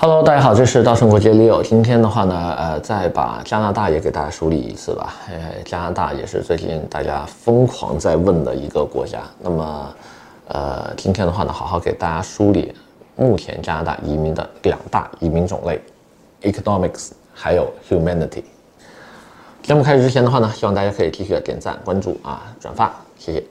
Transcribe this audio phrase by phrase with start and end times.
[0.00, 1.60] Hello，大家好，这是稻盛国际 Leo。
[1.60, 5.16] 今天的话呢，呃，再把加拿大也给大家梳理一次吧。
[5.28, 9.18] 呃，加拿大也是最近大家疯狂在问的一个国家。
[9.40, 9.94] 那么，
[10.46, 12.72] 呃，今天的话呢，好好给大家梳理
[13.16, 15.80] 目前加拿大移民的两大移民种类
[16.42, 18.44] ：economics 还有 humanity。
[19.64, 23.42] 节目开始之前的话呢，希望大家可以继续点赞、关注啊、转发，谢谢。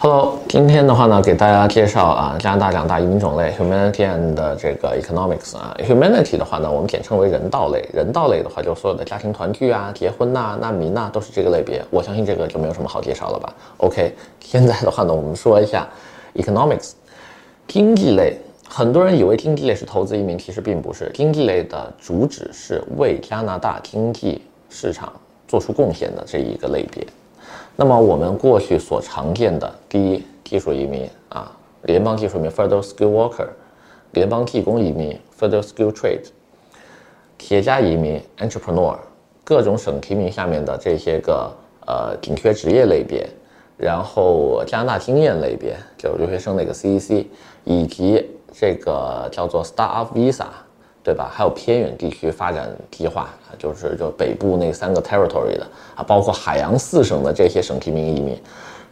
[0.00, 5.76] Hello，今天的话呢，给大家介绍啊加拿大两大移民种类 humanity and 这个 economics 啊。
[5.80, 7.84] humanity 的话呢，我们简称为人道类。
[7.92, 11.84] 人道类的话，就所有的家庭团聚啊、结婚呐、难民呐，都是这个类别。
[11.90, 15.84] 我相信这个就没有什么好介绍了吧？OK，现在的话呢，我们说一下
[16.36, 16.92] economics
[17.66, 18.36] 经济类。
[18.68, 21.10] 很多人以为经济类是投资移民，其实并不是。
[21.12, 25.12] 经济类的主旨是为加拿大经济市场
[25.48, 27.04] 做出贡献的这一个类别。
[27.80, 33.46] 那么我们过去所常见的第一技术移民啊，联邦技术移民 （Federal Skill Worker），
[34.10, 36.24] 联邦技工移民 （Federal Skill Trade），
[37.38, 38.98] 企业家移民 （Entrepreneur），
[39.44, 41.52] 各种省提名下面的这些个
[41.86, 43.24] 呃紧缺职业类别，
[43.76, 47.26] 然后加拿大经验类别，就是留学生那个 CEC，
[47.62, 50.46] 以及这个叫做 Start-up Visa。
[51.08, 51.30] 对吧？
[51.32, 58.38] 还有偏远地区发展计划，就是就北部那三个 territory 的啊，包括海洋四省的这些省提名移民，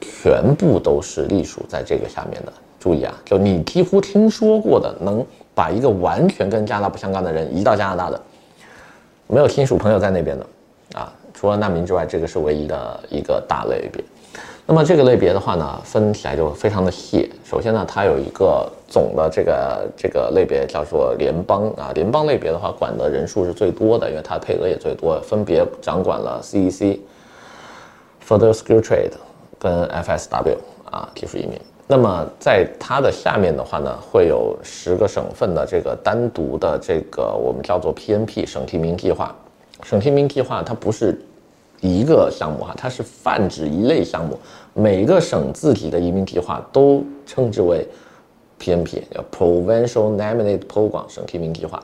[0.00, 2.52] 全部都是隶属在这个下面的。
[2.80, 5.22] 注意啊，就你几乎听说过的，能
[5.54, 8.18] 把一个完全跟加拿大不相干的人移到加拿大的，
[9.26, 10.46] 没有亲属朋友在那边的
[10.98, 14.02] 啊，除了难民之外，这个是唯一的一个大类别。
[14.68, 17.32] 那么这个类别的话呢，分起来就非常的细。
[17.44, 26.98] 首先呢，它有一个总的这个这个类别叫做联邦啊，联邦类别的话管的人数是最多的，因为它配额也最多，分别掌管了 CEC、
[28.26, 29.12] Federal Skill Trade
[29.56, 30.56] 跟 FSW
[30.90, 31.52] 啊技术移民。
[31.86, 39.32] 那么在它的下面的话呢，会有十个省份的这个单独的这个我们叫做 PNP 省提名计划。
[39.84, 41.16] 省提名计划它不是。
[41.80, 44.38] 一个项目哈，它是泛指一类项目，
[44.74, 47.86] 每个省自己的移民计划都称之为
[48.58, 51.82] PNP，叫 Provincial nominate Program 省提名计划。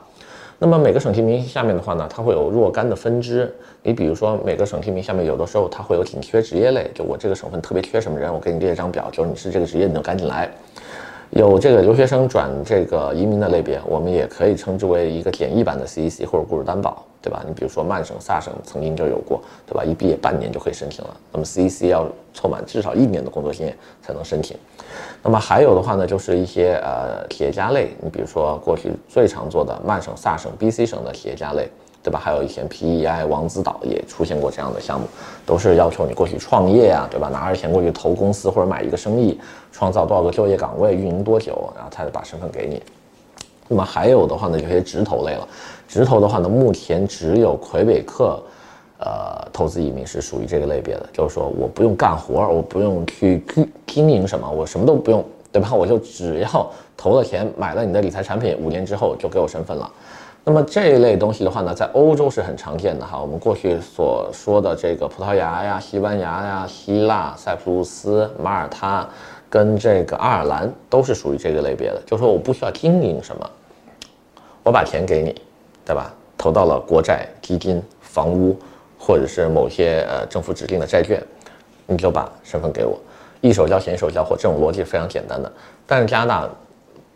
[0.59, 3.53] 那么每个省提名下面的话呢，它会有若干的分支。
[3.81, 10.49] 你比如说每个省提名下面有的时候它会有紧缺职业类，就我这个省份特别缺什么人，我给你列一张表，就是你是这个职业，你就赶紧来。
[11.35, 17.03] 有这个留学生转这个移民的类别，我们也可以称之为一个简易版的 CEC 或者雇主担保。
[17.23, 17.41] 对吧？
[17.47, 19.81] 你比如说曼省、萨省曾经就有过，对吧？
[19.81, 21.15] 一毕业半年就可以申请了。
[21.31, 24.57] 那么 CEC 要凑满至少一年的工作经验才能申请。
[25.23, 31.69] 那么还有的话呢，就是一些呃企业家类，你比如说过去最常做的曼省、萨省、BC 省的企业家类，
[32.03, 32.19] 对吧？
[32.19, 35.07] 还有一些 PEI 王子岛也出现过这样的项目，
[35.45, 37.29] 都是要求你过去创业啊，对吧？
[37.29, 39.39] 拿着钱过去投公司或者买一个生意，
[39.71, 42.83] 创造多少个就业岗位，运营多久，然后才把身份给你。
[43.69, 45.47] 那么还有的话呢，有些直投类了。
[45.87, 48.37] 直投的话呢，目前只有魁北克，
[48.97, 51.07] 呃，投资移民是属于这个类别的。
[51.13, 53.41] 就是说，我不用干活，我不用去
[53.87, 55.73] 经营什么，我什么都不用，对吧？
[55.73, 59.89] 我就只要投了钱，买了你的理财产品，五年之后就给我身份了。
[60.45, 63.19] 那么这一类东西的话呢，在欧洲是很常见的哈。
[63.21, 69.07] 我们过去所说的这个葡萄牙呀、西班牙呀、希腊、塞浦路斯、马耳他。
[69.49, 73.47] 跟这个爱尔兰都是属于这个类别的，就说我不需要经营什么，
[74.63, 75.39] 我把钱给你，
[75.85, 76.11] 对吧？
[76.35, 78.57] 投到了国债、基金、房屋，
[78.97, 81.23] 或者是某些呃政府指定的债券，
[81.85, 82.99] 你就把身份给我，
[83.41, 85.53] 一手交钱一手交货，这种逻辑非常简单的。
[85.85, 86.49] 但是加拿大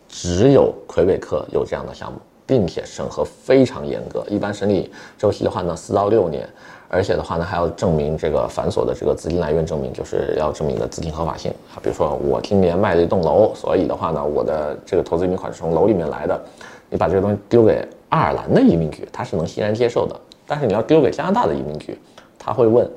[0.07, 6.47] 只有魁北克有这样的项目，并且审核非常严格，一般审理周期的话呢，四到六年。
[6.89, 11.75] 而且的话呢，还要证明这个繁琐的这个资金来源证明，就是要证明你的资金合法性啊。
[11.83, 16.41] 比如说我今年卖了一栋楼，所以的话呢，我的这个投资移民款是从楼里面来的。
[16.89, 20.15] 你把这个东西丢给爱尔兰的移民局，他是能欣然接受的。
[20.47, 21.99] 但是你要丢给加拿大的移民局，
[22.39, 22.89] 他会问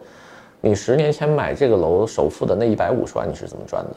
[0.61, 3.97] 你十年前买这个楼首付的那一百五十万你是怎么赚的？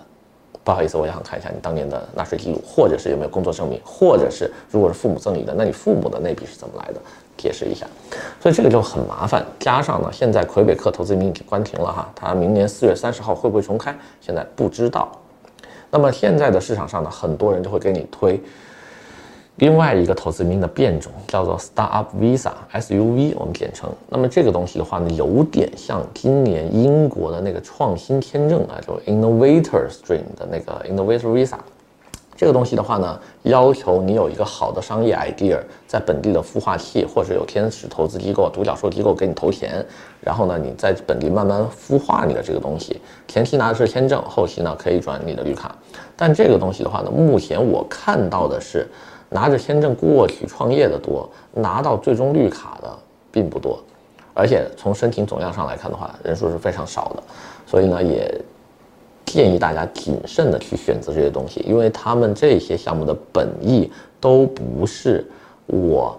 [0.63, 6.99] 不好意思，我也想看一下你当年的纳税记录，或者是有没有工作证明，或者是如果是父母赠予的，那你父母的那笔是怎么来的？
[7.35, 7.85] 解释一下，
[8.40, 9.43] 所以这个就很麻烦。
[9.59, 13.93] 加上呢，现在魁北克投资移民已经关停了哈，它明年四月三十号会不会重开？
[14.22, 15.11] 现在不知道。
[15.90, 18.40] 那么现在的市场上呢，很多人就会给你推
[19.58, 23.88] 另外一个投资移民的变种，叫做 Start-up Visa（SUV），我们简称。
[24.09, 31.58] 那么这个东西的话呢，有点像今年英国的那个创新签证啊，就 Innovator Stream 的那个 Innovator Visa。
[32.35, 39.85] 这个东西的话呢，要求你有一个好的商业 idea，在本地的孵化器或者有天使投资机构、独角兽机构给你投钱，
[40.20, 42.99] 然后呢，你在本地慢慢孵化你的这个东西。
[43.28, 45.76] 前期拿的是签证，后期呢可以转你的绿卡。
[46.17, 48.88] 但这个东西的话呢，目前我看到的是
[49.34, 52.90] 拿着签证过去创业的多，拿到最终绿卡的
[53.32, 53.82] 并不多，
[54.32, 57.24] 而且从申请总量上来看的话，人数是非常少的，
[57.66, 58.40] 所以呢，也
[59.26, 63.91] 建议大家谨慎的去选择这些东西，因为他们这些项目的本意
[64.22, 65.26] 都不是
[65.66, 66.16] 我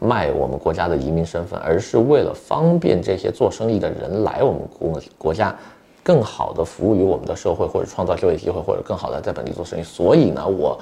[0.00, 5.56] 卖我们国家的移民身份，而是为了方便这些做生意的人来我们国国家，
[6.02, 9.82] 更好的服务于我们的社会，或者创造就业机会，或者更好的在本地做生意。
[9.84, 10.76] 所以呢，我。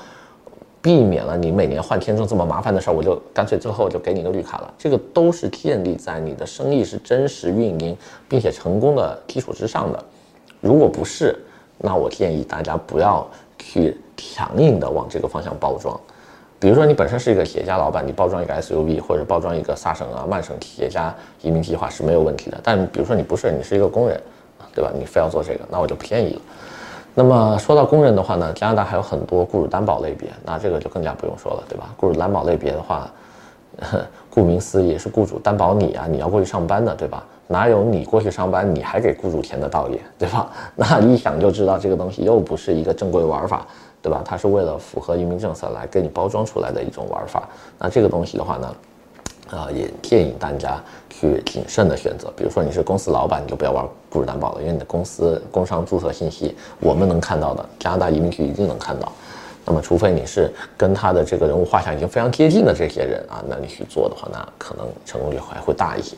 [0.87, 4.73] 避免了你每年换签证这么麻烦的事儿，我就干脆最后就给你个绿卡了。
[4.79, 7.97] 这个都是建立在你的生意是真实运营
[8.29, 10.05] 并且成功的基础之上的。
[10.61, 11.37] 如果不是，
[11.79, 13.27] 那我建议大家不要
[13.59, 15.99] 去强硬的往这个方向包装。
[16.61, 21.13] 比如说你本身是一个企业家老板，你包装一个 SUV 或者包装一个萨省啊、曼省企业家
[21.43, 22.61] 移民计划是没有问题的。
[22.63, 24.21] 但比如说你不是，你是一个工人，
[24.73, 24.93] 对吧？
[24.97, 26.41] 你非要做这个，那我就偏移了。
[27.19, 31.89] 那么说到工人的话呢，加拿大还有很多雇主担保类别，那这个就更加不用说了，对吧？
[31.97, 33.11] 雇主担保类别的话，
[34.29, 37.25] 顾名思义是雇主担保你啊，你要过去上班的，对吧？
[37.47, 40.51] 哪有你过去上班你还给雇主钱的道理，对吧？
[40.77, 43.67] 那一想就知道这个东西又不是一个正规玩法，
[44.03, 44.21] 对吧？
[44.23, 47.49] 它是为了符合移民政策来给你包装出来的一种玩法。
[47.79, 48.71] 那这个东西的话呢，
[49.51, 52.33] 啊，也建议大家去谨慎的选择。
[52.37, 59.11] 比如说你是公司老板，你就不要玩雇主担保了，因为你的公司工商注册信息我们能看到的，加拿大移民局一定能看到。
[59.65, 66.17] 那么除非你是跟他的这个人物画像已经非常接近的这些人啊，那你去做的话，那可能成功率还会大一些。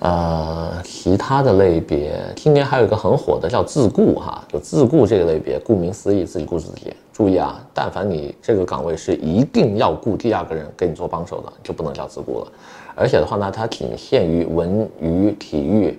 [0.00, 6.92] 呃，其他的类别，今年还有一个很火的叫自雇哈，就自雇这个类别，顾名思义，自己雇自己。
[7.16, 12.52] 注意啊，但凡你这个岗位是一定要雇第二个人给你做帮手的，就不能叫自雇了。
[12.94, 15.98] 而且的话呢，它仅限于文娱、体育。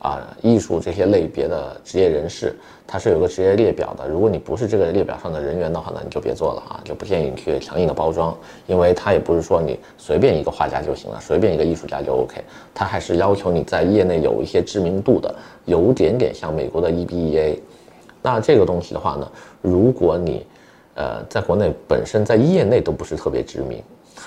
[0.00, 4.08] 啊，艺术这些类别的职业人士，它是有个职业列表的。
[4.08, 8.34] 如果你不是这个列表上的人员的话呢，你就别做了啊，就不建议你去强硬的包装，
[8.66, 12.42] 因为它也不是说你随便一个画家就行了，随便一个艺术家就 OK，
[12.74, 15.34] 它还是要求你在业内有一些知名度的，
[15.66, 17.58] 有点点像美国的 EBEA。
[18.22, 19.30] 那这个东西的话呢，
[19.60, 20.46] 如果你
[21.00, 23.82] 呃在国内本身在业内都不是特别知名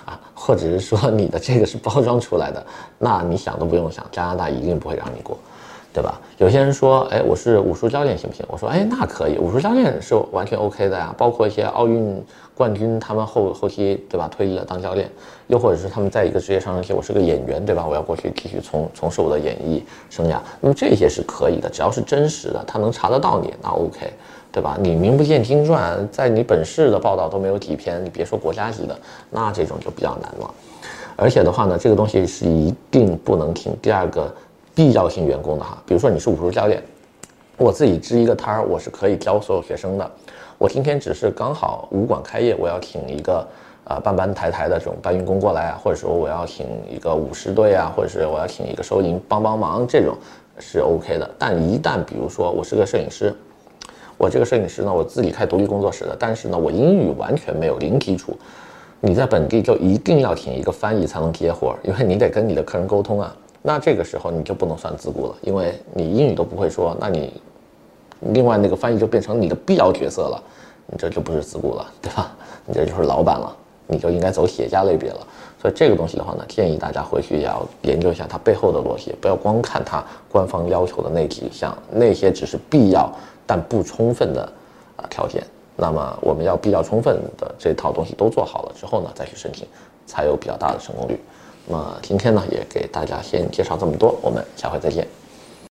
[0.05, 2.65] 啊，或者是说你的这个是包装出来的，
[2.97, 5.37] 那你想都不用想，加拿大一定不会让你过。
[5.95, 6.19] 对吧？
[6.39, 8.43] 有些人说，哎，我是武术教练行不行？
[8.49, 11.13] 我说，哎，那可以，武术教练是完全 OK 的呀。
[11.15, 12.19] 包括一些奥运
[12.55, 15.07] 冠军，他们后后期对吧，退役了当教练，
[15.45, 17.85] 又或者是他们在一个职业上升期，我是个演员，对吧？
[17.87, 20.39] 我要过去继续从从事我的演艺生涯。
[20.59, 24.11] 那么这些是可以的，只要是真实的，他能查得到你，那 OK，
[24.53, 24.77] 对吧？
[24.79, 28.97] 你名不见经传，在你本市的报道都没有几篇，你别说国家级的，
[29.29, 30.53] 那这种就比较难了。
[31.17, 33.75] 而且的话呢，这个东西是一定不能停。
[33.81, 34.33] 第二个。
[34.75, 36.81] 必要性员工的哈，比如说你是武术教练，
[37.57, 40.11] 我自己支一个摊儿，我是可以教所有学生的。
[40.57, 43.47] 我今天只是刚好武馆开业，我要请一个
[43.83, 50.17] 呃搬搬抬抬的这种搬运工过来啊，或者说我要请一个舞狮队啊，或者是我要请一个收银帮帮忙，这种
[50.57, 51.29] 是 OK 的。
[51.38, 53.31] 但一旦比如说我是个摄影师，
[54.23, 58.33] 我这个摄影师呢，我自己开独立工作室的，但是呢，我英语完全没有零基础，
[59.01, 63.35] 你在本地就一定要请一个翻译才能接活，因为你得跟你的客人沟通啊。
[63.61, 67.33] 那这个时候你就不能算自雇了，因为你英语都不会说，那你
[68.31, 70.41] 另外那个翻译就变成你的必要角色了，
[70.87, 72.33] 你这就不是自雇了，对吧？
[72.65, 73.53] 你这就是老板了，
[73.87, 75.19] 你就应该走企业家类别了。
[75.63, 83.09] 所以这个东西的话呢，建议大家回去也要研究一下它背后的逻辑，不要光看它官方要求的那几项，那些只是必要
[83.47, 84.44] 但不充分的
[84.97, 85.42] 啊条件。
[85.78, 89.66] 那么我们要必要充分的这套东西都做好了之后呢，再去申请，
[90.06, 91.18] 才有比较大的成功率。
[91.66, 95.07] 那么今天呢，也给大家先介绍这么多，我们下回再见。